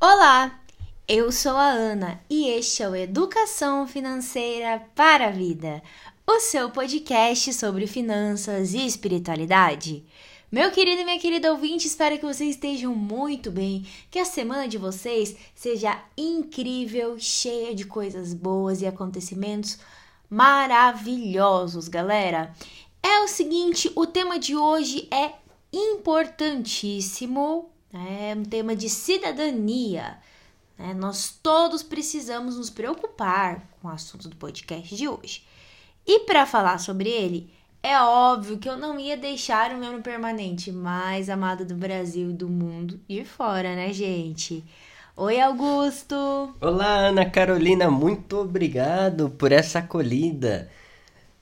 [0.00, 0.60] Olá,
[1.08, 5.82] eu sou a Ana e este é o Educação Financeira para a Vida,
[6.24, 10.04] o seu podcast sobre finanças e espiritualidade.
[10.52, 14.68] Meu querido e minha querida ouvinte, espero que vocês estejam muito bem, que a semana
[14.68, 19.80] de vocês seja incrível, cheia de coisas boas e acontecimentos
[20.30, 22.54] maravilhosos, galera.
[23.02, 25.32] É o seguinte, o tema de hoje é
[25.72, 30.18] importantíssimo é um tema de cidadania.
[30.78, 30.94] Né?
[30.94, 35.42] Nós todos precisamos nos preocupar com o assunto do podcast de hoje.
[36.06, 37.50] E para falar sobre ele,
[37.82, 42.34] é óbvio que eu não ia deixar o membro permanente mais amado do Brasil e
[42.34, 44.64] do mundo de fora, né, gente?
[45.16, 46.54] Oi, Augusto!
[46.60, 50.70] Olá, Ana Carolina, muito obrigado por essa acolhida.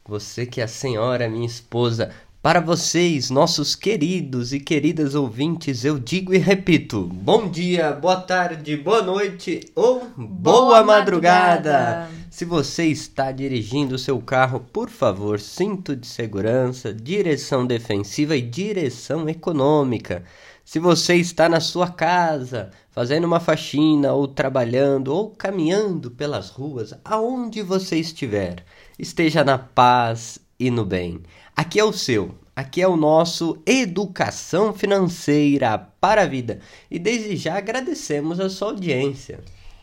[0.05, 2.15] Você que é a senhora, minha esposa,
[2.47, 8.77] para vocês, nossos queridos e queridas ouvintes, eu digo e repito: bom dia, boa tarde,
[8.77, 11.73] boa noite ou boa, boa madrugada.
[11.73, 12.09] madrugada.
[12.31, 18.43] Se você está dirigindo o seu carro, por favor, cinto de segurança, direção defensiva e
[18.43, 20.23] direção econômica.
[20.65, 26.95] Se você está na sua casa, fazendo uma faxina, ou trabalhando, ou caminhando pelas ruas,
[27.05, 28.65] aonde você estiver,
[28.97, 31.23] esteja na paz e no bem.
[31.55, 36.61] Aqui é o seu, aqui é o nosso Educação Financeira para a Vida.
[36.91, 39.41] E desde já agradecemos a sua audiência.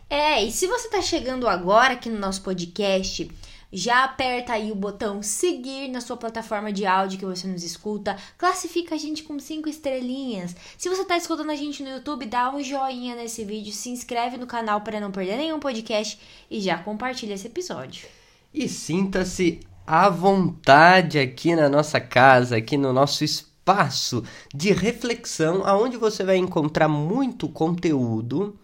[0.10, 3.30] É, e se você está chegando agora aqui no nosso podcast,
[3.72, 8.16] já aperta aí o botão seguir na sua plataforma de áudio que você nos escuta.
[8.38, 10.56] Classifica a gente com cinco estrelinhas.
[10.78, 14.38] Se você está escutando a gente no YouTube, dá um joinha nesse vídeo, se inscreve
[14.38, 16.20] no canal para não perder nenhum podcast
[16.52, 18.08] e já compartilha esse episódio.
[18.54, 25.98] E sinta-se à vontade aqui na nossa casa, aqui no nosso espaço de reflexão, aonde
[25.98, 28.56] você vai encontrar muito conteúdo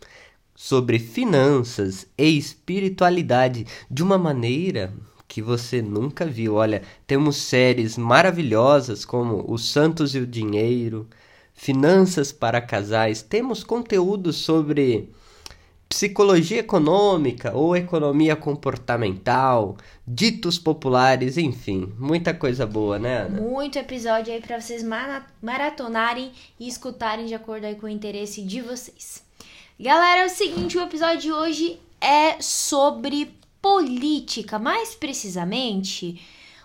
[0.55, 4.93] sobre finanças e espiritualidade de uma maneira
[5.27, 6.55] que você nunca viu.
[6.55, 11.07] Olha, temos séries maravilhosas como Os Santos e o Dinheiro,
[11.53, 15.11] Finanças para Casais, temos conteúdo sobre
[15.89, 19.75] psicologia econômica ou economia comportamental,
[20.07, 23.41] ditos populares, enfim, muita coisa boa, né, Ana?
[23.41, 24.83] Muito episódio aí para vocês
[25.41, 29.23] maratonarem e escutarem de acordo aí com o interesse de vocês.
[29.79, 36.21] Galera, é o seguinte, o episódio de hoje é sobre política, mais precisamente,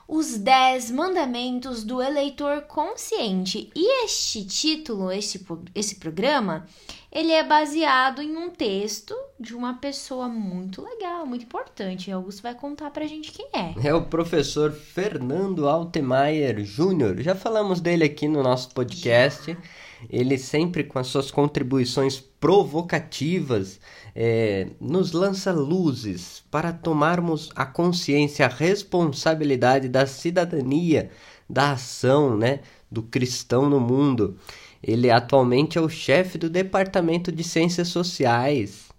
[0.06, 3.70] os 10 mandamentos do eleitor consciente.
[3.74, 5.44] E este título, esse,
[5.74, 6.66] esse programa,
[7.10, 12.10] ele é baseado em um texto de uma pessoa muito legal, muito importante.
[12.10, 13.74] Augusto vai contar pra gente quem é.
[13.88, 17.20] É o professor Fernando Altemeyer Júnior.
[17.20, 19.56] Já falamos dele aqui no nosso podcast.
[20.08, 23.80] Ele sempre com as suas contribuições provocativas
[24.14, 31.10] é, nos lança luzes para tomarmos a consciência, a responsabilidade da cidadania,
[31.48, 32.60] da ação, né,
[32.90, 34.36] do cristão no mundo.
[34.82, 38.94] Ele atualmente é o chefe do Departamento de Ciências Sociais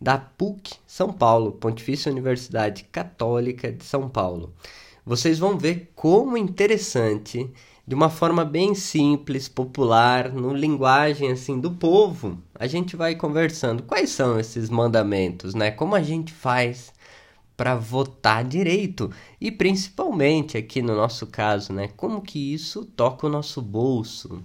[0.00, 4.54] da PUC São Paulo, Pontifícia Universidade Católica de São Paulo.
[5.04, 7.50] Vocês vão ver como interessante,
[7.88, 13.82] de uma forma bem simples, popular, no linguagem assim do povo, a gente vai conversando.
[13.82, 15.70] Quais são esses mandamentos, né?
[15.70, 16.92] Como a gente faz
[17.56, 19.10] para votar direito
[19.40, 21.88] e principalmente aqui no nosso caso, né?
[21.96, 24.42] Como que isso toca o nosso bolso?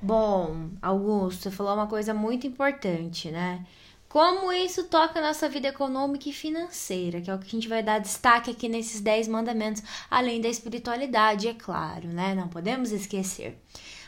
[0.00, 3.66] Bom, Augusto, você falou uma coisa muito importante, né?
[4.14, 7.66] Como isso toca a nossa vida econômica e financeira, que é o que a gente
[7.66, 12.32] vai dar destaque aqui nesses 10 mandamentos, além da espiritualidade, é claro, né?
[12.32, 13.58] Não podemos esquecer.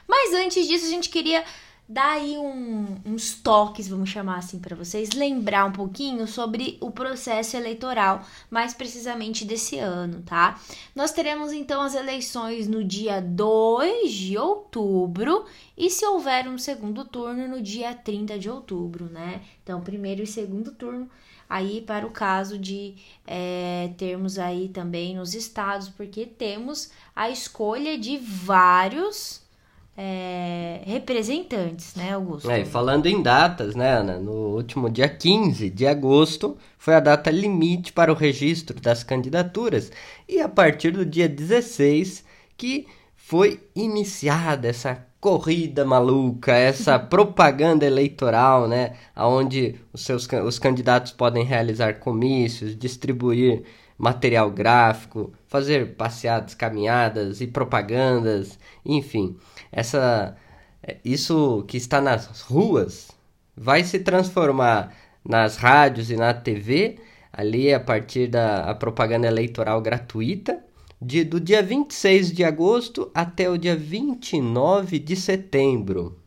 [0.07, 1.45] Mas antes disso, a gente queria
[1.89, 6.91] dar aí um, uns toques, vamos chamar assim para vocês, lembrar um pouquinho sobre o
[6.91, 10.61] processo eleitoral, mais precisamente desse ano, tá?
[10.95, 15.45] Nós teremos então as eleições no dia 2 de outubro
[15.77, 19.43] e se houver um segundo turno no dia 30 de outubro, né?
[19.63, 21.09] Então, primeiro e segundo turno
[21.49, 27.97] aí para o caso de é, termos aí também nos estados, porque temos a escolha
[27.97, 29.46] de vários
[29.97, 32.51] é, representantes, né, Augusto?
[32.51, 34.19] É, falando em datas, né, Ana?
[34.19, 39.91] No último dia 15 de agosto foi a data limite para o registro das candidaturas
[40.29, 42.25] e a partir do dia 16
[42.57, 51.11] que foi iniciada essa corrida maluca, essa propaganda eleitoral, né, onde os seus os candidatos
[51.11, 53.65] podem realizar comícios, distribuir
[53.99, 59.37] material gráfico, fazer passeadas, caminhadas e propagandas, enfim
[59.73, 60.37] essa
[61.05, 63.11] isso que está nas ruas
[63.57, 64.95] vai se transformar
[65.25, 66.99] nas rádios e na TV,
[67.33, 70.63] ali a partir da a propaganda eleitoral gratuita,
[71.01, 76.19] de, do dia 26 de agosto até o dia 29 de setembro.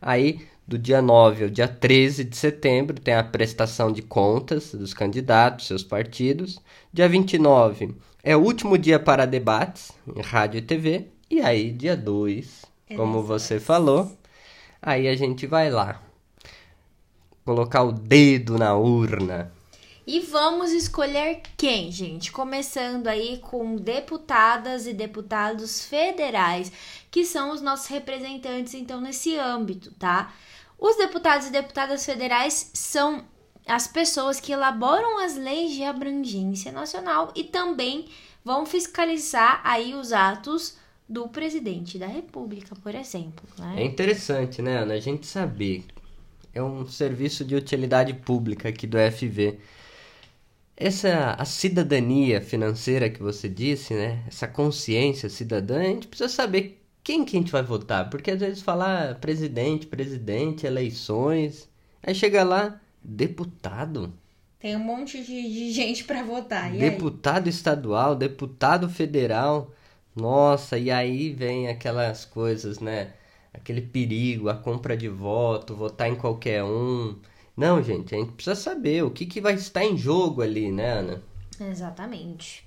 [0.00, 0.40] Aí,
[0.72, 5.66] do dia 9 ao dia 13 de setembro, tem a prestação de contas dos candidatos,
[5.66, 6.58] seus partidos.
[6.90, 11.08] Dia 29 é o último dia para debates em rádio e TV.
[11.30, 12.64] E aí, dia 2,
[12.96, 14.16] como você falou,
[14.80, 16.00] aí a gente vai lá
[17.44, 19.52] colocar o dedo na urna.
[20.06, 22.32] E vamos escolher quem, gente?
[22.32, 26.72] Começando aí com deputadas e deputados federais,
[27.10, 30.32] que são os nossos representantes, então, nesse âmbito, tá?
[30.82, 33.24] Os deputados e deputadas federais são
[33.64, 38.08] as pessoas que elaboram as leis de abrangência nacional e também
[38.44, 40.76] vão fiscalizar aí os atos
[41.08, 43.48] do presidente da República, por exemplo.
[43.56, 43.76] Né?
[43.76, 44.94] É interessante, né, Ana?
[44.94, 45.84] A gente saber.
[46.52, 49.60] É um serviço de utilidade pública aqui do FV.
[50.76, 54.24] Essa a cidadania financeira que você disse, né?
[54.26, 58.40] Essa consciência cidadã, a gente precisa saber quem que a gente vai votar, porque às
[58.40, 61.68] vezes falar presidente, presidente, eleições,
[62.02, 64.12] aí chega lá deputado.
[64.58, 66.72] Tem um monte de, de gente para votar.
[66.72, 67.50] E deputado aí?
[67.50, 69.72] estadual, deputado federal.
[70.14, 73.12] Nossa, e aí vem aquelas coisas, né?
[73.52, 77.18] Aquele perigo, a compra de voto, votar em qualquer um.
[77.56, 80.92] Não, gente, a gente precisa saber o que, que vai estar em jogo ali, né,
[80.92, 81.22] Ana?
[81.60, 82.64] Exatamente.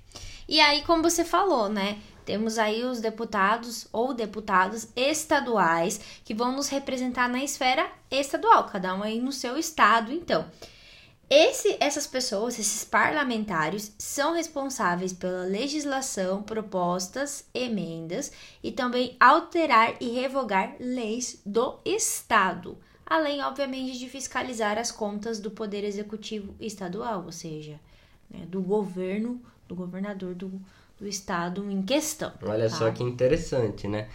[0.48, 1.98] E aí, como você falou, né?
[2.26, 8.96] Temos aí os deputados ou deputados estaduais que vão nos representar na esfera estadual, cada
[8.96, 10.46] um aí no seu estado, então.
[11.28, 18.32] Esse, essas pessoas, esses parlamentares, são responsáveis pela legislação, propostas, emendas
[18.62, 25.50] e também alterar e revogar leis do Estado, além, obviamente, de fiscalizar as contas do
[25.50, 27.80] Poder Executivo Estadual, ou seja,
[28.30, 30.62] né, do governo, do governador do,
[31.00, 32.32] do Estado em questão.
[32.42, 32.76] Olha tá?
[32.76, 34.08] só que interessante, né?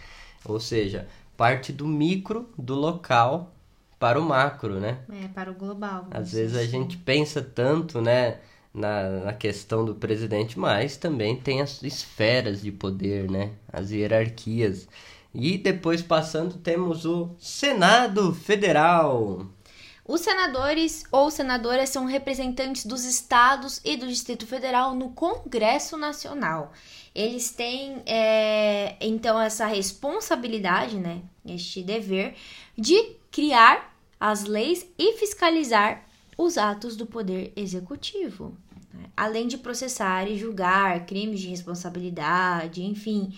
[0.45, 1.07] Ou seja,
[1.37, 3.53] parte do micro, do local
[3.99, 4.99] para o macro, né?
[5.23, 6.07] É, para o global.
[6.09, 8.39] Às vezes a gente pensa tanto, né,
[8.73, 13.51] na, na questão do presidente, mas também tem as esferas de poder, né?
[13.71, 14.87] As hierarquias.
[15.33, 19.45] E depois passando temos o Senado Federal.
[20.11, 26.73] Os senadores ou senadoras são representantes dos estados e do Distrito Federal no Congresso Nacional.
[27.15, 32.35] Eles têm, é, então, essa responsabilidade, né, este dever,
[32.77, 36.03] de criar as leis e fiscalizar
[36.37, 38.57] os atos do poder executivo,
[38.93, 39.05] né?
[39.15, 43.33] além de processar e julgar crimes de responsabilidade, enfim,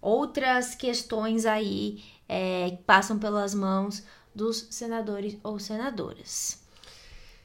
[0.00, 6.62] outras questões aí é, que passam pelas mãos dos senadores ou senadoras.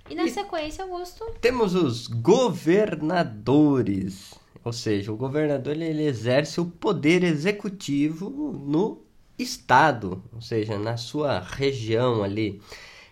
[0.10, 1.26] E na e sequência, Augusto?
[1.42, 4.34] Temos os governadores.
[4.64, 9.02] Ou seja, o governador ele exerce o poder executivo no
[9.38, 12.62] estado, ou seja, na sua região ali.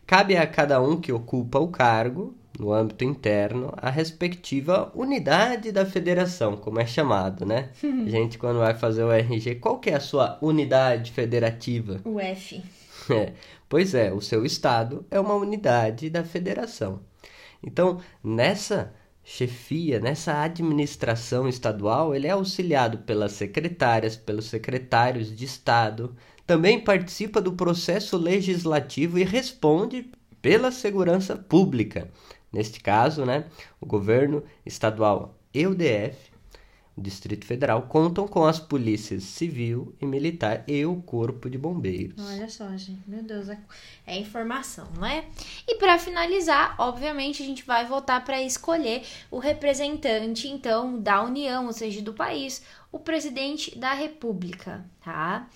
[0.06, 5.86] Cabe a cada um que ocupa o cargo, no âmbito interno, a respectiva unidade da
[5.86, 7.69] federação, como é chamado, né?
[7.83, 12.00] a gente, quando vai fazer o RG, qual que é a sua unidade federativa?
[12.06, 12.63] O F.
[13.10, 13.34] É,
[13.69, 17.02] pois é, o seu estado é uma unidade da federação.
[17.62, 18.94] Então, nessa
[19.24, 27.42] chefia, nessa administração estadual, ele é auxiliado pelas secretárias, pelos secretários de Estado, também participa
[27.42, 32.12] do processo legislativo e responde pela segurança pública.
[32.54, 33.45] Neste caso, né,
[33.81, 36.34] o governo estadual e o DF
[36.97, 42.16] Distrito Federal contam com as polícias civil e militar e o corpo de bombeiros.
[42.18, 43.59] Olha só, gente, meu Deus, é,
[44.07, 45.25] é informação, não é?
[45.68, 51.66] E para finalizar, obviamente, a gente vai voltar para escolher o representante, então, da União,
[51.66, 55.49] ou seja, do país, o presidente da República, tá?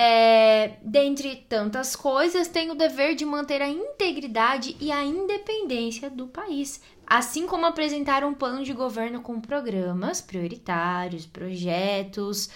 [0.00, 6.28] É, dentre tantas coisas, tem o dever de manter a integridade e a independência do
[6.28, 12.48] país, assim como apresentar um plano de governo com programas prioritários, projetos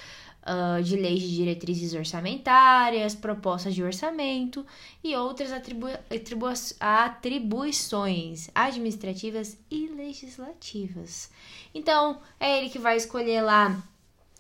[0.43, 4.65] uh, de leis de diretrizes orçamentárias, propostas de orçamento
[5.03, 6.47] e outras atribu atribu
[6.79, 11.29] atribuições administrativas e legislativas.
[11.75, 13.83] Então, é ele que vai escolher lá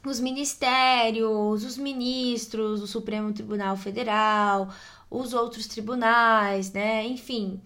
[0.04, 4.68] os ministérios, os ministros, o Supremo Tribunal Federal,
[5.11, 7.06] os outros tribunais, né?
[7.06, 7.61] Enfim,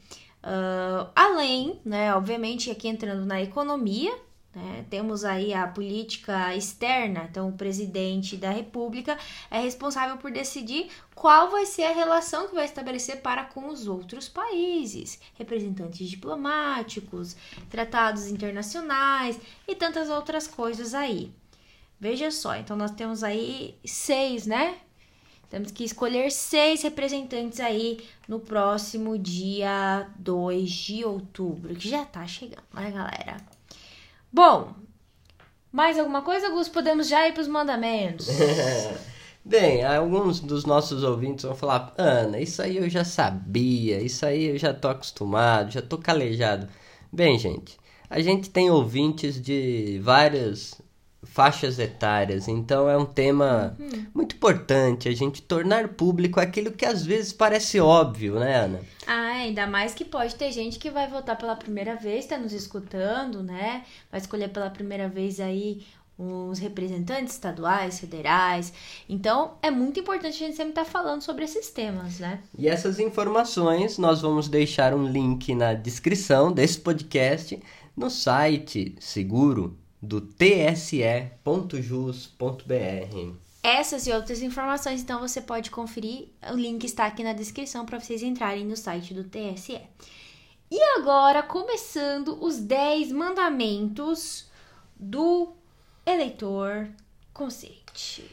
[0.46, 4.16] Uh, além, né, obviamente, aqui entrando na economia,
[4.54, 4.86] Né?
[4.88, 9.18] Temos aí a política externa, então o presidente da República
[9.50, 13.86] é responsável por decidir qual vai ser a relação que vai estabelecer para com os
[13.86, 17.36] outros países, representantes diplomáticos,
[17.68, 19.38] tratados internacionais
[19.68, 21.30] e tantas outras coisas aí.
[21.98, 24.76] Veja só, então nós temos aí seis, né?
[25.48, 32.26] Temos que escolher seis representantes aí no próximo dia 2 de outubro, que já tá
[32.26, 33.36] chegando, né, galera?
[34.32, 34.74] Bom,
[35.70, 36.68] mais alguma coisa, Gus?
[36.68, 38.26] Podemos já ir para os mandamentos.
[39.44, 44.46] Bem, alguns dos nossos ouvintes vão falar: Ana, isso aí eu já sabia, isso aí
[44.46, 46.68] eu já tô acostumado, já tô calejado.
[47.12, 47.78] Bem, gente,
[48.10, 50.74] a gente tem ouvintes de várias
[51.26, 52.49] faixas etárias.
[52.49, 54.06] Então é um tema uhum.
[54.14, 58.80] muito importante a gente tornar público aquilo que às vezes parece óbvio, né, Ana?
[59.06, 62.52] Ah, ainda mais que pode ter gente que vai votar pela primeira vez, está nos
[62.52, 63.85] escutando, né?
[64.11, 65.85] Vai escolher pela primeira vez aí
[66.18, 68.73] os representantes estaduais, federais.
[69.09, 72.40] Então, é muito importante a gente sempre estar tá falando sobre esses temas, né?
[72.59, 77.61] E essas informações nós vamos deixar um link na descrição desse podcast
[77.95, 81.32] no site seguro do tse.jus.br.
[83.62, 86.28] Essas e outras informações, então, você pode conferir.
[86.52, 89.80] O link está aqui na descrição para vocês entrarem no site do TSE.
[90.70, 94.46] E agora, começando os 10 mandamentos
[94.94, 95.52] do
[96.04, 96.88] eleitor
[97.32, 98.24] consciente.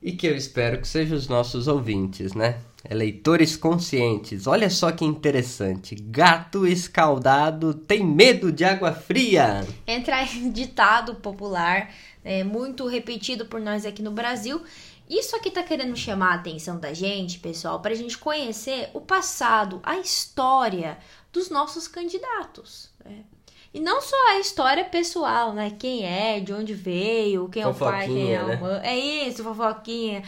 [0.00, 2.60] E que eu espero que sejam os nossos ouvintes, né?
[2.88, 4.46] Eleitores conscientes.
[4.46, 5.94] Olha só que interessante.
[5.94, 9.66] Gato escaldado tem medo de água fria.
[9.86, 11.90] Entra em ditado popular,
[12.24, 14.60] é, muito repetido por nós aqui no Brasil.
[15.08, 19.00] Isso aqui tá querendo chamar a atenção da gente, pessoal, para a gente conhecer o
[19.00, 20.98] passado, a história
[21.32, 22.90] dos nossos candidatos.
[23.04, 23.24] Né?
[23.74, 25.70] E não só a história pessoal, né?
[25.78, 28.80] Quem é, de onde veio, quem é o pai, quem é o né?
[28.84, 30.22] É isso, fofoquinha.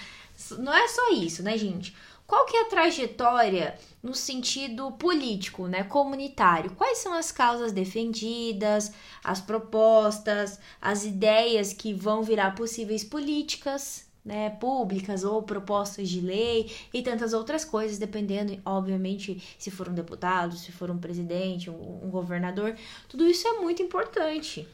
[0.58, 1.94] Não é só isso, né, gente?
[2.26, 6.70] Qual que é a trajetória no sentido político, né, comunitário?
[6.72, 14.50] Quais são as causas defendidas, as propostas, as ideias que vão virar possíveis políticas, né,
[14.50, 20.56] públicas ou propostas de lei e tantas outras coisas, dependendo, obviamente, se for um deputado,
[20.56, 22.74] se for um presidente, um, um governador,
[23.06, 24.66] tudo isso é muito importante.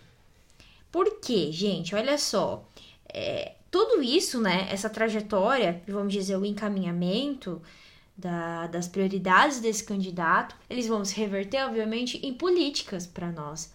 [0.92, 1.94] Por quê, gente?
[1.96, 2.64] Olha só,
[3.12, 7.62] é, tudo isso, né, essa trajetória, vamos dizer, o encaminhamento
[8.16, 13.72] da, das prioridades desse candidato, eles vão se reverter, obviamente, em políticas para nós.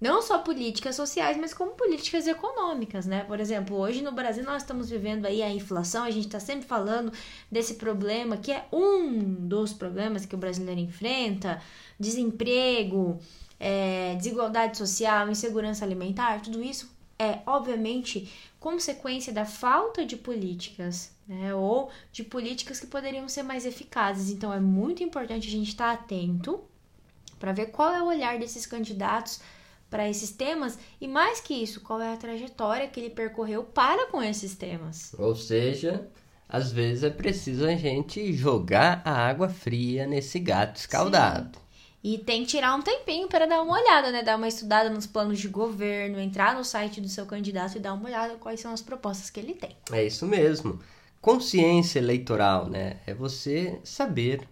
[0.00, 3.22] Não só políticas sociais, mas como políticas econômicas, né?
[3.24, 6.66] Por exemplo, hoje no Brasil nós estamos vivendo aí a inflação, a gente está sempre
[6.66, 7.12] falando
[7.50, 11.60] desse problema, que é um dos problemas que o brasileiro enfrenta,
[11.98, 13.18] desemprego,
[13.58, 21.54] é, desigualdade social, insegurança alimentar, tudo isso é, obviamente, consequência da falta de políticas, né?
[21.54, 24.30] Ou de políticas que poderiam ser mais eficazes.
[24.30, 26.60] Então, é muito importante a gente estar atento
[27.38, 29.40] para ver qual é o olhar desses candidatos
[29.88, 34.06] para esses temas e mais que isso, qual é a trajetória que ele percorreu para
[34.06, 35.12] com esses temas.
[35.18, 36.06] Ou seja,
[36.48, 41.58] às vezes é preciso a gente jogar a água fria nesse gato escaldado.
[41.58, 41.69] Sim.
[42.02, 44.22] E tem que tirar um tempinho para dar uma olhada, né?
[44.22, 47.92] Dar uma estudada nos planos de governo, entrar no site do seu candidato e dar
[47.92, 49.76] uma olhada quais são as propostas que ele tem.
[49.92, 50.80] É isso mesmo.
[51.20, 52.96] Consciência eleitoral, né?
[53.06, 54.48] É você saber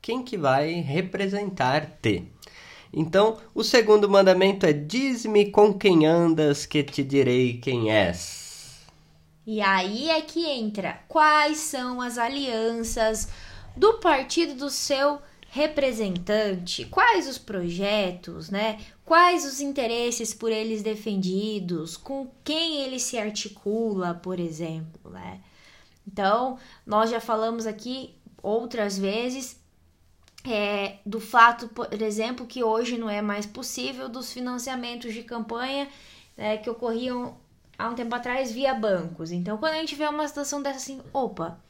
[0.00, 2.28] quem que vai representar-te.
[2.92, 8.82] Então, o segundo mandamento é: Diz-me com quem andas, que te direi quem és.
[9.46, 13.28] E aí é que entra quais são as alianças
[13.76, 15.20] do partido do seu
[15.54, 18.80] representante, quais os projetos, né?
[19.04, 25.42] Quais os interesses por eles defendidos, com quem ele se articula, por exemplo, né?
[26.06, 29.60] Então, nós já falamos aqui outras vezes
[30.42, 35.86] é, do fato, por exemplo, que hoje não é mais possível dos financiamentos de campanha
[36.34, 37.36] né, que ocorriam
[37.78, 39.30] há um tempo atrás via bancos.
[39.30, 41.60] Então, quando a gente vê uma situação dessa assim, opa,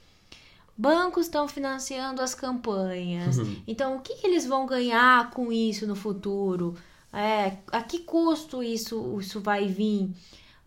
[0.77, 3.39] bancos estão financiando as campanhas.
[3.39, 3.63] Uhum.
[3.67, 6.75] Então, o que, que, eles vão ganhar com isso no futuro?
[7.13, 10.11] É, a que custo isso, isso vai vir?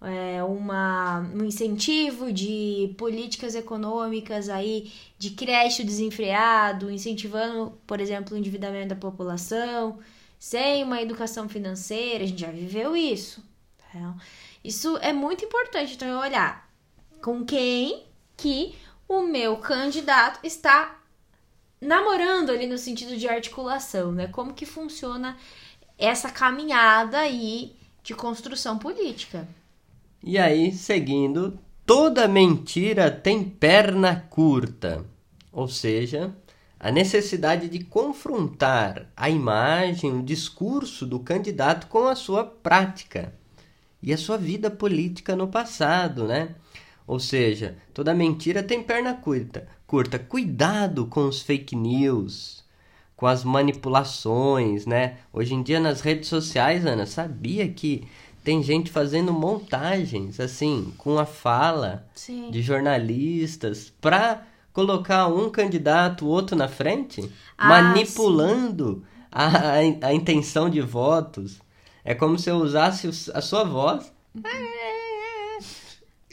[0.01, 8.37] É, uma, um incentivo de políticas econômicas aí de crédito desenfreado, incentivando, por exemplo, o
[8.37, 9.97] endividamento da população,
[10.37, 13.43] sem uma educação financeira, a gente já viveu isso.
[13.91, 14.15] Tá?
[14.63, 16.69] Isso é muito importante, então, eu olhar
[17.21, 18.03] com quem
[18.37, 18.75] que
[19.07, 20.99] o meu candidato está
[21.79, 24.27] namorando ali no sentido de articulação, né?
[24.27, 25.37] Como que funciona
[25.97, 29.47] essa caminhada aí de construção política.
[30.23, 35.05] E aí, seguindo, toda mentira tem perna curta,
[35.51, 36.35] ou seja,
[36.79, 43.33] a necessidade de confrontar a imagem, o discurso do candidato com a sua prática
[44.01, 46.55] e a sua vida política no passado, né?
[47.07, 49.67] Ou seja, toda mentira tem perna curta.
[49.85, 52.63] Curta, cuidado com os fake news,
[53.15, 55.17] com as manipulações, né?
[55.31, 58.07] Hoje em dia nas redes sociais, Ana, sabia que
[58.43, 62.51] tem gente fazendo montagens assim com a fala Sim.
[62.51, 64.43] de jornalistas para
[64.73, 71.61] colocar um candidato, outro na frente, Ah, manipulando a, a, intenção de votos.
[72.03, 74.11] É como se eu usasse a sua voz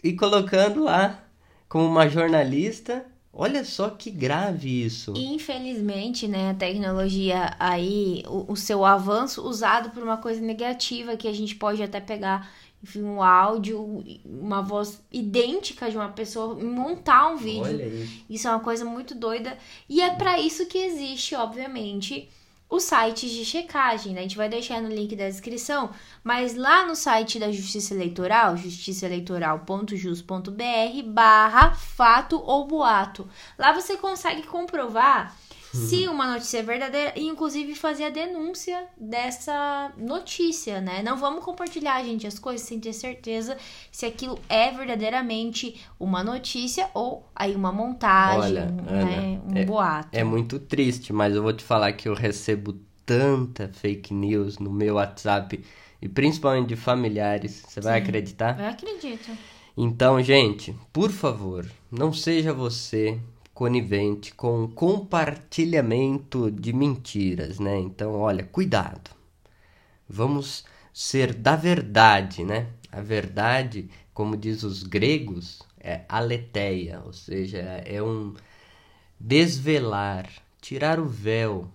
[0.03, 1.23] e colocando lá
[1.69, 3.07] como uma jornalista.
[3.33, 5.15] Olha só que grave isso.
[5.17, 11.27] Infelizmente, né, a tecnologia aí, o, o seu avanço usado por uma coisa negativa que
[11.27, 16.65] a gente pode até pegar, enfim, um áudio, uma voz idêntica de uma pessoa e
[16.65, 17.63] montar um vídeo.
[17.63, 18.25] Olha isso.
[18.29, 19.57] Isso é uma coisa muito doida.
[19.89, 22.29] E é para isso que existe, obviamente,
[22.73, 24.21] os sites de checagem, né?
[24.21, 25.91] A gente vai deixar no link da descrição,
[26.25, 33.29] mas lá no site da Justiça Eleitoral, justiçaeleitoral.jus.br barra fato ou boato.
[33.59, 35.37] Lá você consegue comprovar
[35.73, 41.03] se uma notícia é verdadeira e inclusive fazer a denúncia dessa notícia, né?
[41.03, 43.57] Não vamos compartilhar, gente, as coisas sem ter certeza
[43.91, 49.41] se aquilo é verdadeiramente uma notícia ou aí uma montagem, Olha, né?
[49.47, 50.09] Ana, um boato.
[50.13, 54.71] É muito triste, mas eu vou te falar que eu recebo tanta fake news no
[54.71, 55.65] meu WhatsApp
[56.01, 57.63] e principalmente de familiares.
[57.67, 58.03] Você vai Sim.
[58.05, 58.59] acreditar?
[58.61, 59.31] Eu acredito.
[59.77, 63.19] Então, gente, por favor, não seja você
[63.63, 67.79] conivente com compartilhamento de mentiras, né?
[67.79, 69.13] Então, olha, cuidado.
[70.09, 72.67] Vamos ser da verdade, né?
[72.91, 78.35] A verdade, como diz os gregos, é aletheia, ou seja, é um
[79.17, 80.29] desvelar,
[80.61, 81.71] tirar o véu,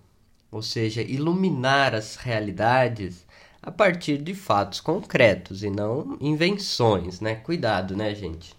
[0.52, 3.24] ou seja, iluminar as realidades
[3.62, 7.36] a partir de fatos concretos e não invenções, né?
[7.36, 8.57] Cuidado, né, gente?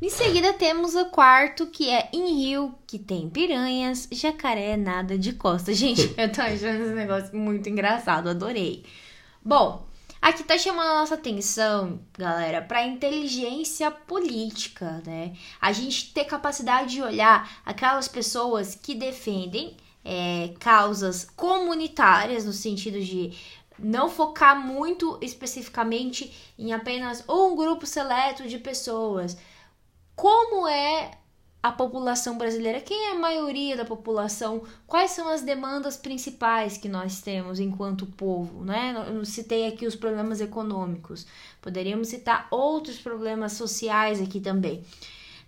[0.00, 5.32] Em seguida temos o quarto, que é em rio, que tem piranhas, jacaré, nada de
[5.32, 5.72] costa.
[5.72, 8.84] Gente, eu tô achando esse negócio muito engraçado, adorei.
[9.42, 9.86] Bom,
[10.20, 15.32] aqui tá chamando a nossa atenção, galera, pra inteligência política, né?
[15.58, 23.00] A gente ter capacidade de olhar aquelas pessoas que defendem é, causas comunitárias, no sentido
[23.00, 23.32] de
[23.78, 29.38] não focar muito especificamente em apenas um grupo seleto de pessoas.
[30.16, 31.10] Como é
[31.62, 32.80] a população brasileira?
[32.80, 34.62] Quem é a maioria da população?
[34.86, 38.64] Quais são as demandas principais que nós temos enquanto povo?
[38.64, 38.94] Né?
[39.08, 41.26] Eu citei aqui os problemas econômicos,
[41.60, 44.82] poderíamos citar outros problemas sociais aqui também.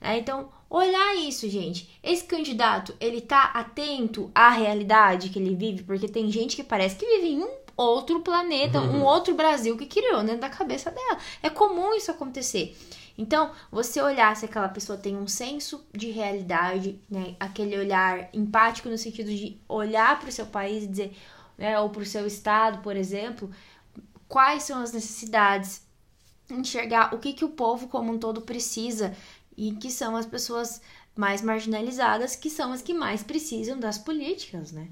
[0.00, 0.18] Né?
[0.18, 1.98] Então, olhar isso, gente.
[2.02, 6.96] Esse candidato, ele tá atento à realidade que ele vive, porque tem gente que parece
[6.96, 11.18] que vive em um outro planeta, um outro Brasil que criou dentro da cabeça dela.
[11.42, 12.76] É comum isso acontecer.
[13.18, 17.35] Então, você olhar se aquela pessoa tem um senso de realidade, né?
[17.40, 21.16] Aquele olhar empático no sentido de olhar para o seu país e dizer,
[21.59, 21.81] né?
[21.81, 23.50] Ou para o seu estado, por exemplo,
[24.28, 25.83] quais são as necessidades,
[26.48, 29.12] enxergar o que, que o povo como um todo precisa
[29.57, 30.81] e que são as pessoas
[31.16, 34.87] mais marginalizadas, que são as que mais precisam das políticas, né?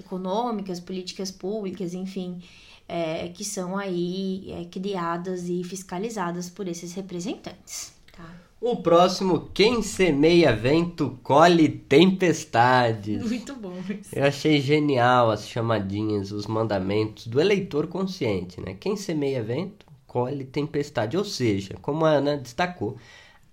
[0.00, 2.42] Econômicas, políticas públicas, enfim
[2.88, 7.92] é, que são aí é, criadas e fiscalizadas por esses representantes.
[8.16, 8.24] Tá?
[8.60, 13.22] O próximo, quem semeia vento, colhe tempestades.
[13.22, 14.08] Muito bom isso.
[14.12, 18.74] Eu achei genial as chamadinhas, os mandamentos do eleitor consciente, né?
[18.80, 21.16] Quem semeia vento, colhe tempestade.
[21.16, 22.96] Ou seja, como a Ana destacou,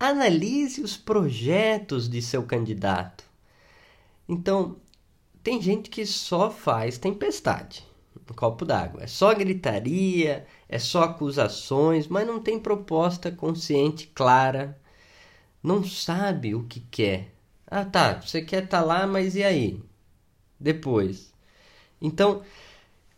[0.00, 3.22] analise os projetos de seu candidato.
[4.28, 4.76] Então,
[5.40, 7.84] tem gente que só faz tempestade
[8.28, 9.04] um copo d'água.
[9.04, 14.78] É só gritaria, é só acusações, mas não tem proposta consciente, clara.
[15.62, 17.32] Não sabe o que quer.
[17.66, 19.80] Ah, tá, você quer estar tá lá, mas e aí?
[20.58, 21.32] Depois.
[22.00, 22.42] Então,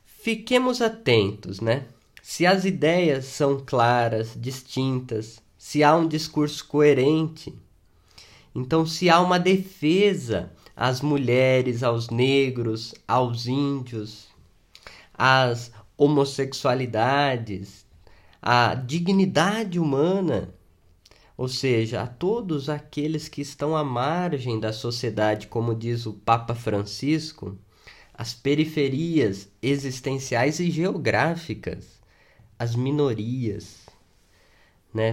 [0.05, 1.87] fiquemos atentos, né?
[2.23, 7.55] Se as ideias são claras, distintas, se há um discurso coerente,
[8.55, 14.29] então se há uma defesa às mulheres, aos negros, aos índios,
[15.18, 17.87] às homossexualidades,
[18.40, 20.54] à dignidade humana,
[21.37, 26.54] ou seja, a todos aqueles que estão à margem da sociedade, como diz o Papa
[26.54, 27.59] Francisco,
[28.14, 31.98] as periferias existenciais e geográficas.
[32.59, 33.87] as minorias,
[34.92, 35.12] né?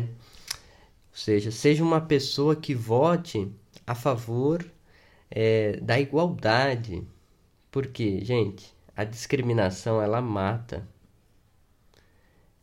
[1.11, 3.51] Ou seja, seja uma pessoa que vote
[3.87, 4.65] a favor
[5.31, 7.03] é, da igualdade.
[7.71, 10.87] Porque, gente, a discriminação ela mata.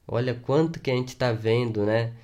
[0.07, 2.15] Olha quanto que a gente está vendo, né?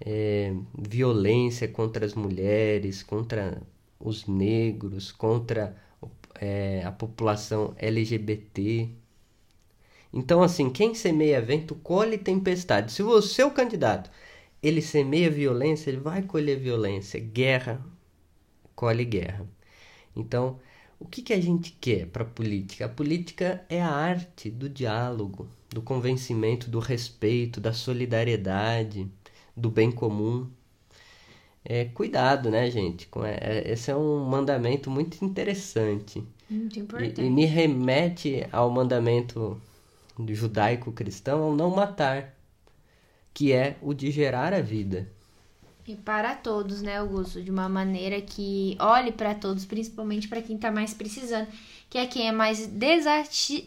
[0.00, 3.62] É, violência contra as mulheres, contra
[3.98, 5.76] os negros, contra
[6.40, 8.90] é, a população LGBT.
[10.12, 12.92] Então, assim, quem semeia vento colhe tempestade.
[12.92, 14.10] Se o seu candidato
[14.62, 17.20] ele semeia violência, ele vai colher violência.
[17.20, 17.84] Guerra
[18.74, 19.46] colhe guerra.
[20.16, 20.58] Então,
[20.98, 22.86] o que, que a gente quer para a política?
[22.86, 29.10] A política é a arte do diálogo, do convencimento, do respeito, da solidariedade,
[29.56, 30.48] do bem comum.
[31.64, 33.08] É, cuidado, né, gente?
[33.40, 36.22] É, esse é um mandamento muito interessante.
[36.48, 37.20] Muito importante.
[37.20, 39.60] E, e me remete ao mandamento
[40.28, 42.34] judaico-cristão ao não matar,
[43.32, 45.08] que é o de gerar a vida.
[45.86, 47.42] E para todos, né, Augusto?
[47.42, 51.46] De uma maneira que olhe para todos, principalmente para quem está mais precisando,
[51.90, 52.62] que é quem é mais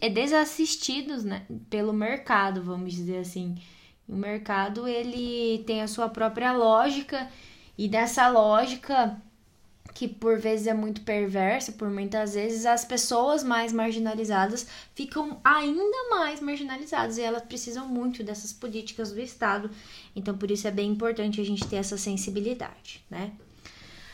[0.01, 3.55] é desassistidos né, pelo mercado, vamos dizer assim.
[4.07, 7.29] O mercado ele tem a sua própria lógica
[7.77, 9.21] e dessa lógica
[9.97, 16.09] que por vezes é muito perversa, por muitas vezes as pessoas mais marginalizadas ficam ainda
[16.11, 19.71] mais marginalizadas e elas precisam muito dessas políticas do Estado.
[20.15, 23.31] Então, por isso é bem importante a gente ter essa sensibilidade, né?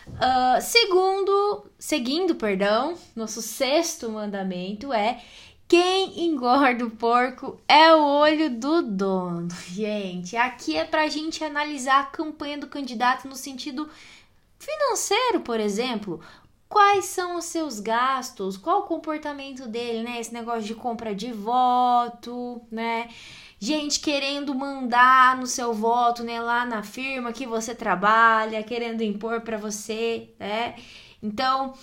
[0.08, 5.22] Uh, segundo, seguindo, perdão, nosso sexto mandamento é
[5.68, 9.50] quem engorda o porco é o olho do dono.
[9.68, 13.90] Gente, aqui é pra gente analisar a campanha do candidato no sentido
[14.64, 16.22] Financeiro, por exemplo,
[16.70, 20.20] quais são os seus gastos, qual o comportamento dele, né?
[20.20, 23.10] Esse negócio de compra de voto, né?
[23.60, 29.42] Gente querendo mandar no seu voto, né, lá na firma que você trabalha, querendo impor
[29.42, 30.76] para você, né?
[31.22, 31.74] Então,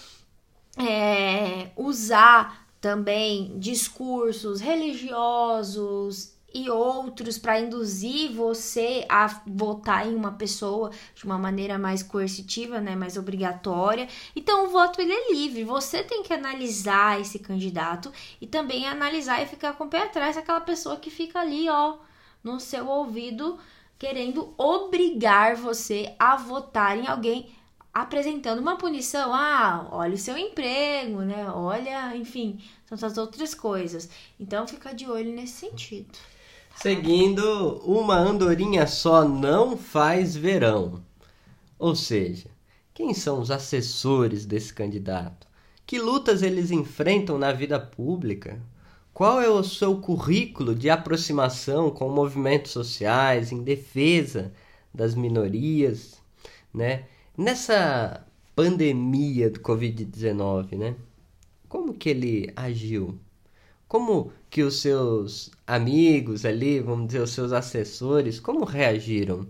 [0.76, 10.90] é, usar também discursos religiosos e outros para induzir você a votar em uma pessoa
[11.14, 14.08] de uma maneira mais coercitiva, né, mais obrigatória.
[14.34, 15.64] Então o voto ele é livre.
[15.64, 20.36] Você tem que analisar esse candidato e também analisar e ficar com o pé atrás
[20.36, 21.98] aquela pessoa que fica ali, ó,
[22.42, 23.58] no seu ouvido
[23.98, 27.52] querendo obrigar você a votar em alguém
[27.92, 31.50] apresentando uma punição, ah, olha o seu emprego, né?
[31.50, 34.08] Olha, enfim, tantas outras coisas.
[34.38, 36.18] Então fica de olho nesse sentido.
[36.76, 41.02] Seguindo, uma andorinha só não faz verão.
[41.78, 42.48] Ou seja,
[42.94, 45.46] quem são os assessores desse candidato?
[45.86, 48.60] Que lutas eles enfrentam na vida pública?
[49.12, 54.52] Qual é o seu currículo de aproximação com movimentos sociais em defesa
[54.94, 56.20] das minorias,
[56.72, 57.04] né?
[57.36, 60.96] Nessa pandemia do COVID-19, né?
[61.68, 63.18] Como que ele agiu?
[63.88, 69.46] Como que os seus amigos ali, vamos dizer, os seus assessores, como reagiram?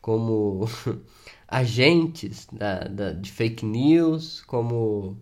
[0.00, 0.68] Como
[1.46, 4.42] agentes da, da, de fake news?
[4.42, 5.16] Como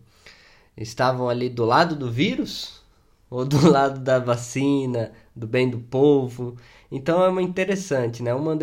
[0.76, 2.82] estavam ali do lado do vírus?
[3.30, 6.56] Ou do lado da vacina, do bem do povo?
[6.90, 8.34] Então é uma interessante, né?
[8.34, 8.56] Uma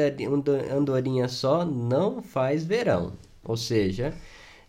[0.71, 3.13] andorinha só não faz verão.
[3.43, 4.13] Ou seja,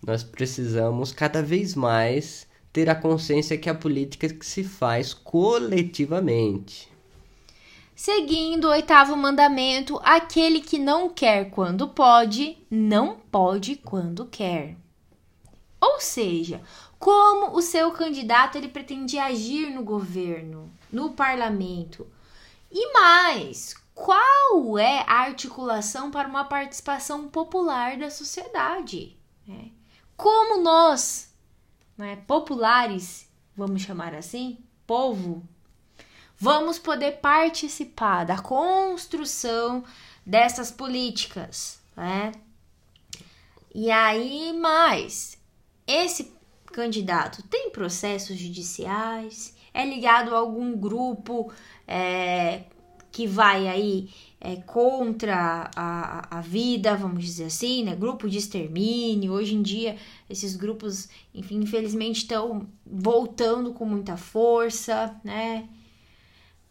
[0.07, 6.92] nós precisamos cada vez mais ter a consciência que a política se faz coletivamente.
[7.94, 14.76] Seguindo o oitavo mandamento, aquele que não quer quando pode, não pode quando quer.
[15.80, 16.60] Ou seja,
[16.98, 22.04] como o seu candidato ele pretende agir no governo, no parlamento.
[22.72, 29.16] E mais, qual é a articulação para uma participação popular da sociedade?
[29.46, 29.70] Né?
[30.16, 31.34] Como nós,
[31.96, 35.42] né, populares, vamos chamar assim, povo,
[36.37, 39.85] vamos poder participar da construção
[40.26, 42.33] dessas políticas, né?
[43.74, 45.37] E aí, mais,
[45.87, 46.33] esse
[46.66, 51.52] candidato tem processos judiciais, é ligado a algum grupo
[51.87, 52.62] é,
[53.11, 54.11] que vai aí
[54.44, 57.96] é, contra a, a vida, vamos dizer assim, né?
[57.96, 59.33] Grupo de extermínio.
[59.33, 59.96] Hoje em dia,
[60.28, 65.66] esses grupos, enfim, infelizmente estão voltando com muita força, né?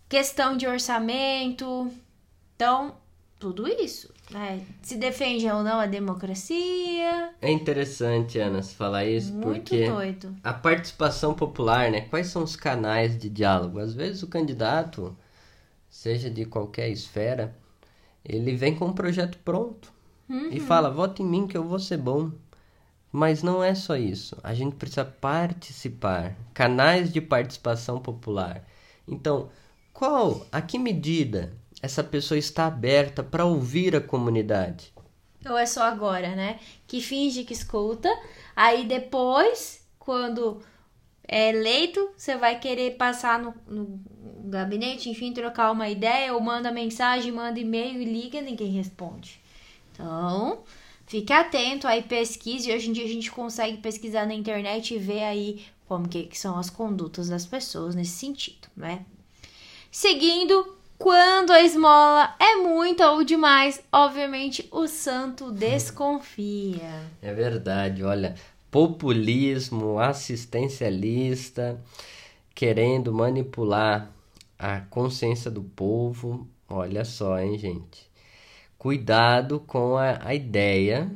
[0.07, 1.91] Questão de orçamento.
[2.55, 2.95] Então,
[3.39, 4.13] tudo isso.
[4.29, 4.62] Né?
[4.83, 7.33] Se defende ou não a democracia.
[7.41, 10.36] É interessante, Ana, se falar isso, Muito porque doido.
[10.43, 12.01] a participação popular, né?
[12.01, 13.79] Quais são os canais de diálogo?
[13.79, 15.17] Às vezes o candidato
[15.89, 17.55] seja de qualquer esfera,
[18.25, 19.91] ele vem com um projeto pronto
[20.29, 20.49] Uhum.
[20.51, 22.31] e fala: vote em mim que eu vou ser bom.
[23.12, 24.38] Mas não é só isso.
[24.43, 28.67] A gente precisa participar, canais de participação popular.
[29.07, 29.49] Então,
[29.93, 34.91] qual, a que medida essa pessoa está aberta para ouvir a comunidade?
[35.47, 36.59] Ou é só agora, né?
[36.88, 38.09] Que finge que escuta,
[38.55, 40.62] aí depois, quando
[41.27, 44.01] é eleito, você vai querer passar no, no
[44.43, 49.39] gabinete, enfim, trocar uma ideia, ou manda mensagem, manda e-mail e liga, ninguém responde.
[49.91, 50.60] Então,
[51.06, 52.71] fique atento aí, pesquise.
[52.71, 56.38] Hoje em dia a gente consegue pesquisar na internet e ver aí como que, que
[56.38, 59.06] são as condutas das pessoas nesse sentido, né?
[59.91, 67.03] Seguindo, quando a esmola é muita ou demais, obviamente o santo desconfia.
[67.21, 68.36] É verdade, olha,
[68.71, 71.79] populismo, assistencialista,
[72.56, 74.12] querendo manipular
[74.63, 76.47] a consciência do povo.
[76.69, 78.10] Olha só, hein, gente.
[78.78, 81.12] Cuidado com a, a ideia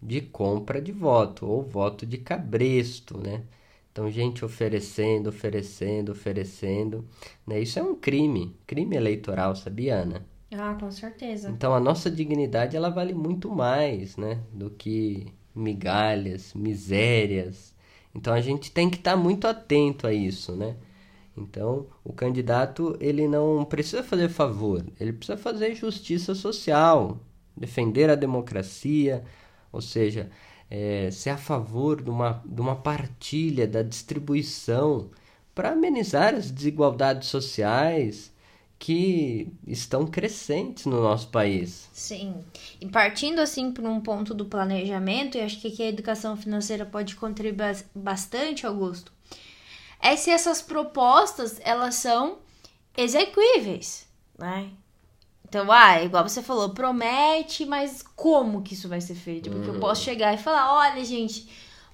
[0.00, 3.42] de compra de voto ou voto de cabresto, né?
[3.90, 7.04] Então, gente oferecendo, oferecendo, oferecendo,
[7.44, 7.58] né?
[7.60, 10.24] Isso é um crime, crime eleitoral, sabia, Ana?
[10.52, 11.50] Ah, com certeza.
[11.50, 14.40] Então, a nossa dignidade, ela vale muito mais, né?
[14.52, 17.74] Do que migalhas, misérias.
[18.14, 20.76] Então, a gente tem que estar muito atento a isso, né?
[21.40, 27.20] Então, o candidato, ele não precisa fazer favor, ele precisa fazer justiça social,
[27.56, 29.24] defender a democracia,
[29.72, 30.30] ou seja,
[30.70, 35.10] é, ser a favor de uma, de uma partilha, da distribuição,
[35.54, 38.32] para amenizar as desigualdades sociais
[38.78, 41.88] que estão crescentes no nosso país.
[41.92, 42.44] Sim.
[42.80, 46.86] E partindo assim para um ponto do planejamento, e acho que aqui a educação financeira
[46.86, 49.12] pode contribuir bastante, Augusto,
[50.00, 52.38] é se essas propostas elas são
[52.96, 54.06] execuíveis,
[54.38, 54.70] né?
[55.48, 59.50] Então, ah, igual você falou, promete, mas como que isso vai ser feito?
[59.50, 61.48] Porque eu posso chegar e falar, olha, gente,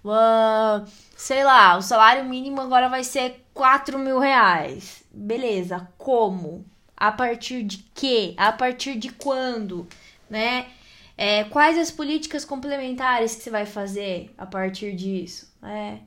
[0.05, 0.85] uh,
[1.17, 5.05] sei lá, o salário mínimo agora vai ser 4 mil reais.
[5.13, 6.65] Beleza, como?
[6.97, 8.35] A partir de quê?
[8.37, 9.87] A partir de quando?
[10.29, 10.67] Né?
[11.17, 15.49] É, quais as políticas complementares que você vai fazer a partir disso?
[15.63, 15.99] É,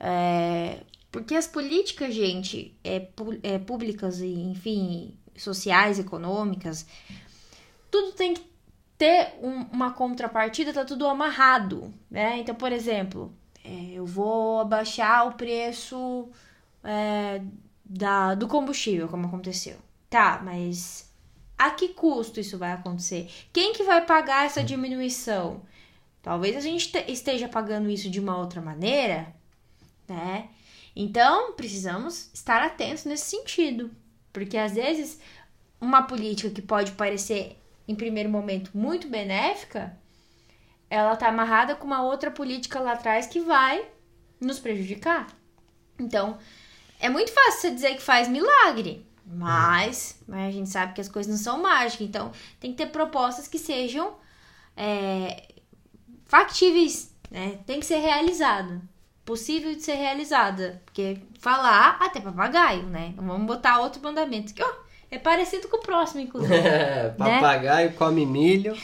[0.00, 0.78] é,
[1.10, 3.08] porque as políticas, gente, é,
[3.42, 6.86] é, públicas e, enfim, sociais, econômicas,
[7.90, 8.48] tudo tem que
[8.96, 12.38] ter um, uma contrapartida, tá tudo amarrado, né?
[12.38, 16.28] Então, por exemplo, é, eu vou abaixar o preço
[16.84, 17.42] é,
[17.84, 19.78] da, do combustível, como aconteceu.
[20.08, 21.10] Tá, mas
[21.58, 23.30] a que custo isso vai acontecer?
[23.52, 25.62] Quem que vai pagar essa diminuição?
[26.22, 29.34] Talvez a gente esteja pagando isso de uma outra maneira,
[30.06, 30.48] né?
[31.02, 33.90] Então, precisamos estar atentos nesse sentido,
[34.30, 35.18] porque às vezes
[35.80, 37.58] uma política que pode parecer
[37.88, 39.96] em primeiro momento muito benéfica,
[40.90, 43.82] ela tá amarrada com uma outra política lá atrás que vai
[44.38, 45.26] nos prejudicar.
[45.98, 46.36] Então,
[46.98, 51.08] é muito fácil você dizer que faz milagre, mas, mas a gente sabe que as
[51.08, 52.06] coisas não são mágicas.
[52.06, 54.18] Então, tem que ter propostas que sejam
[54.76, 55.48] é,
[56.26, 57.58] factíveis, né?
[57.64, 58.82] Tem que ser realizado.
[59.24, 60.82] Possível de ser realizada.
[60.84, 63.14] Porque falar até papagaio, né?
[63.16, 64.54] Vamos botar outro mandamento.
[64.54, 64.72] Que, ó,
[65.10, 66.54] é parecido com o próximo, inclusive.
[66.60, 67.10] né?
[67.10, 68.76] Papagaio come milho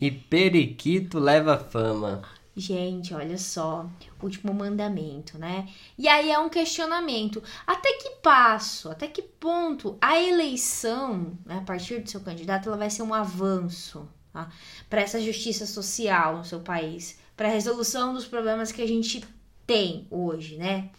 [0.00, 2.22] e periquito leva fama.
[2.56, 3.88] Gente, olha só,
[4.20, 5.68] último mandamento, né?
[5.96, 11.62] E aí é um questionamento: até que passo, até que ponto a eleição, né, a
[11.62, 14.50] partir do seu candidato, ela vai ser um avanço tá?
[14.88, 19.24] para essa justiça social no seu país, para a resolução dos problemas que a gente
[19.70, 20.90] tem hoje, né?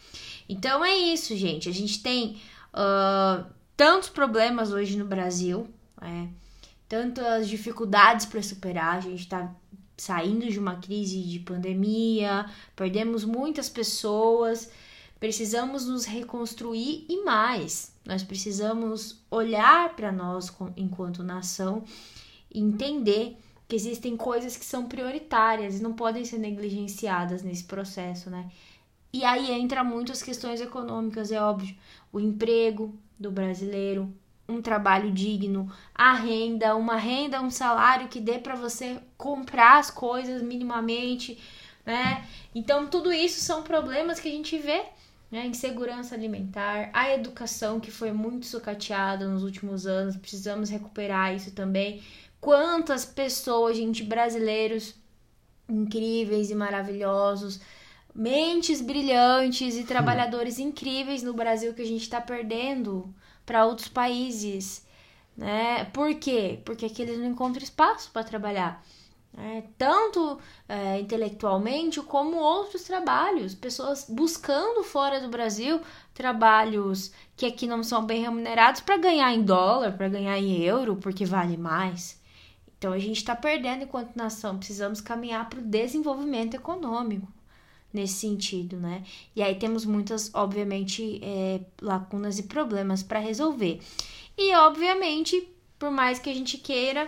[0.48, 1.68] Então é isso, gente.
[1.68, 2.40] A gente tem
[2.74, 5.68] uh, tantos problemas hoje no Brasil,
[6.02, 6.30] né?
[6.88, 8.96] tantas dificuldades para superar.
[8.96, 9.54] A gente está
[9.98, 14.72] saindo de uma crise de pandemia, perdemos muitas pessoas,
[15.20, 17.94] precisamos nos reconstruir e mais.
[18.06, 21.84] Nós precisamos olhar para nós enquanto nação
[22.50, 23.38] entender
[23.72, 28.52] que existem coisas que são prioritárias e não podem ser negligenciadas nesse processo, né?
[29.14, 31.74] E aí entra muito as questões econômicas, é óbvio,
[32.12, 34.14] o emprego do brasileiro,
[34.46, 39.90] um trabalho digno, a renda, uma renda, um salário que dê para você comprar as
[39.90, 41.40] coisas minimamente,
[41.86, 42.28] né?
[42.54, 44.84] Então, tudo isso são problemas que a gente vê,
[45.32, 45.46] né?
[45.48, 52.04] Insegurança alimentar, a educação que foi muito sucateada nos últimos anos, precisamos recuperar isso também.
[52.42, 54.96] Quantas pessoas, gente, brasileiros
[55.70, 57.62] incríveis e maravilhosos,
[58.14, 63.14] mentes brilhantes e trabalhadores incríveis no Brasil que a gente está perdendo
[63.46, 64.86] para outros países.
[65.38, 65.86] Né?
[65.94, 66.60] Por quê?
[66.66, 68.84] Porque aqui eles não encontram espaço para trabalhar.
[69.34, 69.64] Né?
[69.78, 73.56] Tanto é, intelectualmente como outros trabalhos.
[73.56, 75.80] Pessoas buscando fora do Brasil
[76.14, 80.96] trabalhos que aqui não são bem remunerados para ganhar em dólar, para ganhar em euro,
[80.98, 82.21] porque vale mais.
[82.82, 84.58] Então a gente está perdendo enquanto nação.
[84.58, 87.28] Precisamos caminhar para o desenvolvimento econômico
[87.94, 89.04] nesse sentido, né?
[89.36, 93.80] E aí temos muitas, obviamente, é, lacunas e problemas para resolver.
[94.36, 97.08] E, obviamente, por mais que a gente queira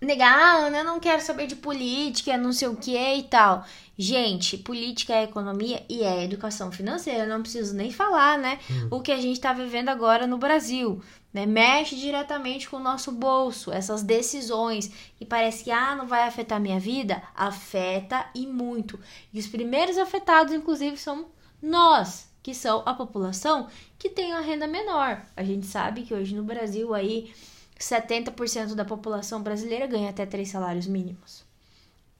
[0.00, 3.66] negar, ah, Ana, eu não quero saber de política, não sei o que e tal.
[3.98, 8.60] Gente, política é economia e é educação financeira, não preciso nem falar, né?
[8.70, 8.88] Hum.
[8.92, 11.02] O que a gente está vivendo agora no Brasil,
[11.32, 11.46] né?
[11.46, 14.90] Mexe diretamente com o nosso bolso, essas decisões.
[15.20, 17.22] E parece que, ah, não vai afetar minha vida?
[17.34, 18.98] Afeta e muito.
[19.32, 21.26] E os primeiros afetados, inclusive, são
[21.62, 25.22] nós, que são a população que tem a renda menor.
[25.36, 27.32] A gente sabe que hoje no Brasil aí
[27.78, 31.44] 70% da população brasileira ganha até três salários mínimos.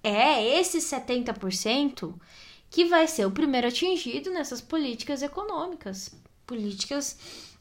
[0.03, 2.15] É esse 70%
[2.71, 6.15] que vai ser o primeiro atingido nessas políticas econômicas,
[6.47, 7.19] políticas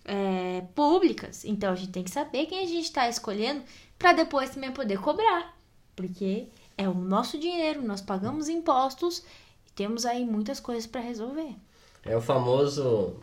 [0.09, 1.45] é, públicas.
[1.45, 3.61] Então a gente tem que saber quem a gente está escolhendo
[3.97, 5.55] para depois também poder cobrar,
[5.95, 9.19] porque é o nosso dinheiro, nós pagamos impostos
[9.67, 11.55] e temos aí muitas coisas para resolver.
[12.03, 13.17] É o famoso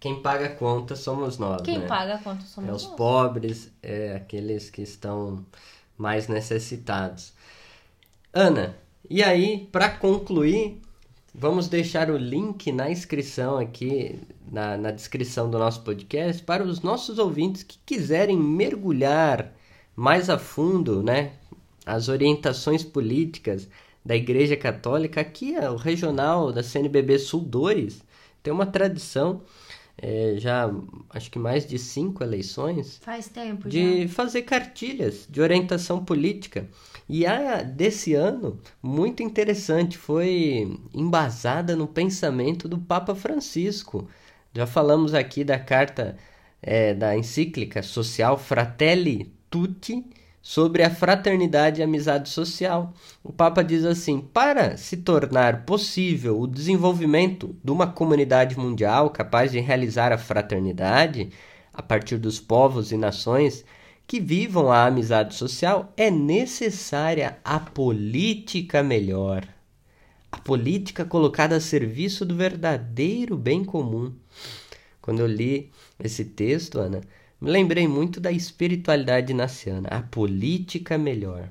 [0.00, 1.62] quem paga a conta somos nós.
[1.62, 1.86] Quem né?
[1.86, 2.84] paga a conta somos é nós.
[2.84, 5.44] os pobres, é aqueles que estão
[5.96, 7.32] mais necessitados.
[8.32, 8.76] Ana,
[9.08, 10.80] e aí, para concluir,
[11.38, 14.18] vamos deixar o link na inscrição aqui,
[14.50, 19.52] na, na descrição do nosso podcast, para os nossos ouvintes que quiserem mergulhar
[19.94, 21.32] mais a fundo, né?
[21.86, 23.68] As orientações políticas
[24.04, 28.02] da Igreja Católica, aqui é o regional da CNBB Sul Dores,
[28.42, 29.42] tem uma tradição
[30.00, 30.70] é, já
[31.10, 32.98] acho que mais de cinco eleições.
[33.02, 34.08] Faz tempo de já.
[34.14, 36.68] fazer cartilhas de orientação política.
[37.08, 44.08] E a desse ano, muito interessante, foi embasada no pensamento do Papa Francisco.
[44.54, 46.16] Já falamos aqui da carta
[46.62, 50.04] é, da encíclica social Fratelli Tutti,
[50.48, 52.94] sobre a fraternidade e amizade social.
[53.22, 59.52] O Papa diz assim: para se tornar possível o desenvolvimento de uma comunidade mundial capaz
[59.52, 61.28] de realizar a fraternidade
[61.70, 63.62] a partir dos povos e nações
[64.06, 69.46] que vivam a amizade social, é necessária a política melhor.
[70.32, 74.14] A política colocada a serviço do verdadeiro bem comum.
[75.02, 75.70] Quando eu li
[76.02, 77.02] esse texto, Ana,
[77.40, 81.50] me lembrei muito da espiritualidade naciana, a política melhor.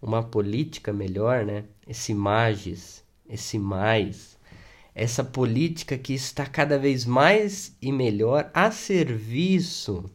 [0.00, 1.64] Uma política melhor, né?
[1.86, 4.38] Esse magis, esse mais,
[4.94, 10.10] essa política que está cada vez mais e melhor a serviço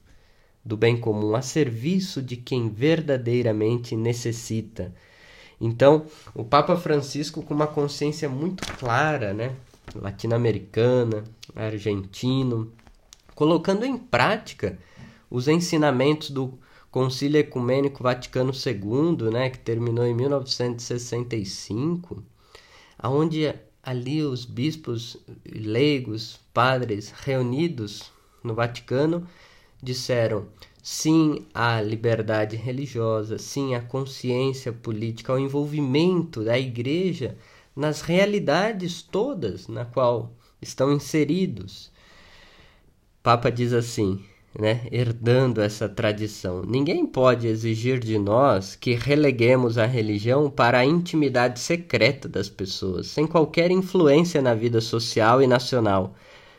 [0.66, 4.94] do bem comum, a serviço de quem verdadeiramente necessita.
[5.60, 9.56] Então, o Papa Francisco, com uma consciência muito clara, né?
[9.96, 11.24] latino-americana,
[11.56, 12.72] argentino,
[13.42, 14.78] colocando em prática
[15.28, 16.60] os ensinamentos do
[16.92, 22.24] Concílio Ecumênico Vaticano II, né, que terminou em 1965,
[23.00, 23.52] aonde
[23.82, 28.12] ali os bispos leigos, padres reunidos
[28.44, 29.28] no Vaticano
[29.82, 30.46] disseram
[30.84, 37.36] sim à liberdade religiosa, sim à consciência política, ao envolvimento da igreja
[37.76, 41.92] nas realidades todas na qual estão inseridos
[43.24, 44.20] Papa diz assim,
[44.60, 46.64] né, herdando essa tradição.
[46.64, 53.06] Ninguém pode exigir de nós que releguemos a religião para a intimidade secreta das pessoas,
[53.06, 56.16] sem qualquer influência na vida social e nacional,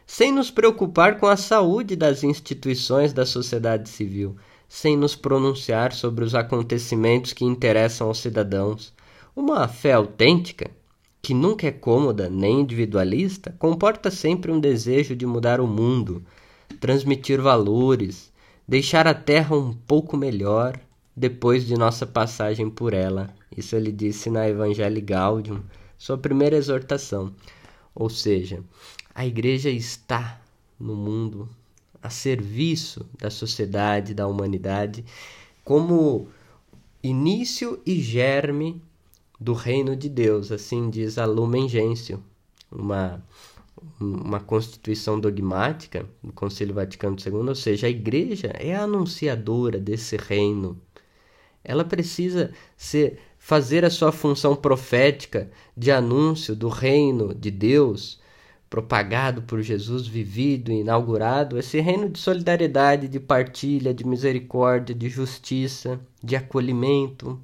[0.07, 4.37] sem nos preocupar com a saúde das instituições da sociedade civil,
[4.69, 8.95] sem nos pronunciar sobre os acontecimentos que interessam aos cidadãos.
[9.35, 10.71] Uma fé autêntica,
[11.21, 16.23] que nunca é cômoda nem individualista, comporta sempre um desejo de mudar o mundo
[16.73, 18.33] transmitir valores,
[18.67, 20.79] deixar a terra um pouco melhor
[21.17, 23.35] depois de nossa passagem por ela.
[23.57, 25.61] Isso ele disse na Evangelii Gaudium,
[25.99, 27.33] sua primeira exortação.
[27.95, 28.63] Ou seja,
[29.15, 30.41] a igreja está
[30.81, 31.49] no mundo
[32.03, 35.05] a serviço da sociedade, da humanidade,
[35.65, 36.27] como
[37.03, 38.83] início e germe
[39.39, 42.21] do reino de Deus, assim diz a Lumen Gentium,
[42.71, 43.23] uma
[44.01, 50.17] uma constituição dogmática do Concílio Vaticano II, ou seja, a igreja é a anunciadora desse
[50.17, 50.81] reino.
[51.65, 58.21] Ela precisa ser, fazer a sua função profética de anúncio do reino de Deus
[58.73, 65.11] propagado por Jesus, vivido e inaugurado, esse reino de solidariedade, de partilha, de misericórdia, de
[65.11, 67.39] justiça, de acolhimento.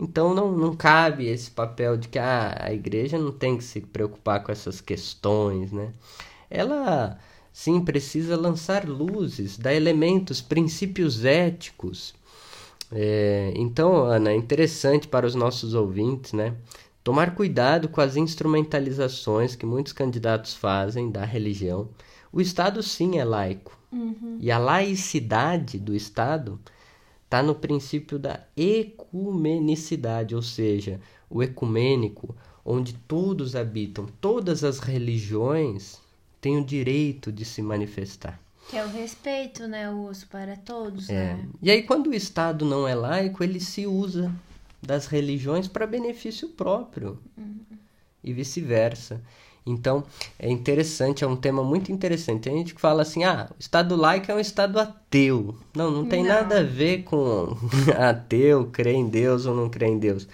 [0.00, 3.82] Então não, não cabe esse papel de que ah, a igreja não tem que se
[3.82, 5.92] preocupar com essas questões, né?
[6.48, 7.18] Ela
[7.52, 12.14] sim precisa lançar luzes, dar elementos, princípios éticos.
[12.90, 16.54] É, então, Ana, é interessante para os nossos ouvintes, né?
[17.04, 21.90] Tomar cuidado com as instrumentalizações que muitos candidatos fazem da religião.
[22.32, 23.78] O Estado, sim, é laico.
[23.92, 24.38] Uhum.
[24.40, 26.58] E a laicidade do Estado
[27.30, 31.00] está no princípio da ecumenicidade, ou seja,
[31.30, 36.00] o ecumênico, onde todos habitam, todas as religiões
[36.40, 38.40] têm o direito de se manifestar.
[38.68, 41.34] Que é o respeito, né, o uso para todos, É.
[41.34, 41.48] né?
[41.62, 44.34] E aí, quando o Estado não é laico, ele se usa
[44.82, 47.16] das religiões para benefício próprio
[48.24, 49.22] e vice-versa.
[49.64, 50.04] Então,
[50.38, 52.44] é interessante, é um tema muito interessante.
[52.44, 55.54] Tem gente que fala assim: ah, o Estado laico é um Estado ateu.
[55.74, 56.30] Não, não tem Não.
[56.30, 57.56] nada a ver com
[57.98, 60.26] ateu, crer em Deus ou não crer em Deus.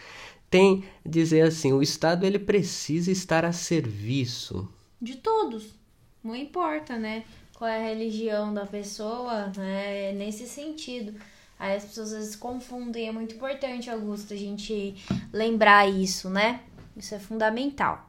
[0.48, 4.68] Tem dizer assim: o Estado ele precisa estar a serviço.
[5.00, 5.74] De todos.
[6.22, 7.24] Não importa, né?
[7.54, 10.10] Qual é a religião da pessoa, né?
[10.10, 11.14] É Nesse sentido.
[11.58, 13.08] Aí as pessoas às vezes confundem.
[13.08, 14.94] É muito importante, Augusto, a gente
[15.32, 16.60] lembrar isso, né?
[16.96, 18.05] Isso é fundamental.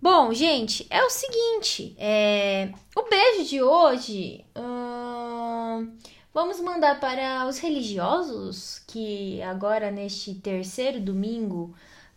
[0.00, 1.94] Bom, gente, é o seguinte.
[1.98, 2.72] É...
[2.96, 4.44] O beijo de hoje.
[4.56, 5.96] hum,
[6.32, 11.74] Vamos mandar para os religiosos que agora neste terceiro domingo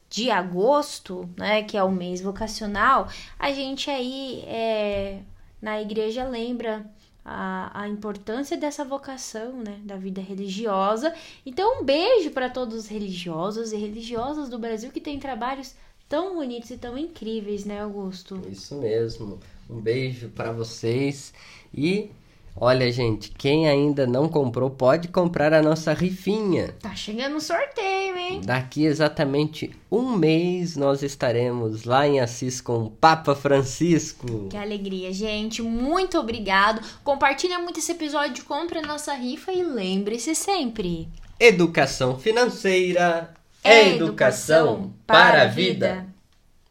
[0.09, 3.07] de agosto, né, que é o mês vocacional,
[3.39, 5.21] a gente aí é,
[5.59, 6.85] na igreja lembra
[7.25, 11.13] a, a importância dessa vocação, né, da vida religiosa.
[11.43, 15.73] Então, um beijo para todos os religiosos e religiosas do Brasil que têm trabalhos
[16.11, 18.41] tão bonitos e tão incríveis, né, Augusto?
[18.51, 19.39] Isso mesmo.
[19.69, 21.33] Um beijo para vocês
[21.73, 22.11] e
[22.53, 26.75] olha, gente, quem ainda não comprou pode comprar a nossa rifinha.
[26.81, 28.41] Tá chegando um sorteio, hein?
[28.43, 34.49] Daqui exatamente um mês nós estaremos lá em Assis com o Papa Francisco.
[34.49, 35.61] Que alegria, gente.
[35.61, 36.85] Muito obrigado.
[37.05, 41.07] Compartilha muito esse episódio, compre a nossa rifa e lembre-se sempre.
[41.39, 43.33] Educação financeira
[43.63, 46.10] é educação para a vida.